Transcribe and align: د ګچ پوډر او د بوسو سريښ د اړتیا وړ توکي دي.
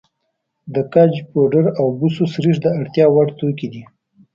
د 0.73 0.75
ګچ 0.93 1.13
پوډر 1.29 1.65
او 1.79 1.85
د 1.91 1.95
بوسو 1.99 2.23
سريښ 2.33 2.55
د 2.61 2.67
اړتیا 2.79 3.05
وړ 3.11 3.27
توکي 3.39 3.67
دي. 3.73 3.83